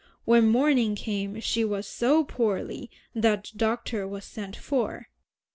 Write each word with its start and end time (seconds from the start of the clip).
When 0.25 0.47
morning 0.49 0.95
came 0.95 1.39
she 1.41 1.63
was 1.63 1.85
so 1.85 2.23
"poorly" 2.23 2.89
that 3.13 3.43
the 3.53 3.57
doctor 3.59 4.07
was 4.07 4.25
sent 4.25 4.55
for. 4.55 5.09